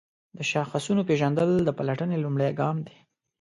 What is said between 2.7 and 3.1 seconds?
دی.